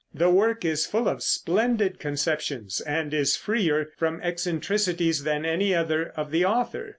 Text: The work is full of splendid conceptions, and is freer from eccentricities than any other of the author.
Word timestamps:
The 0.15 0.31
work 0.31 0.65
is 0.65 0.87
full 0.87 1.07
of 1.07 1.21
splendid 1.21 1.99
conceptions, 1.99 2.81
and 2.87 3.13
is 3.13 3.35
freer 3.35 3.91
from 3.99 4.19
eccentricities 4.23 5.25
than 5.25 5.45
any 5.45 5.75
other 5.75 6.09
of 6.15 6.31
the 6.31 6.43
author. 6.43 6.89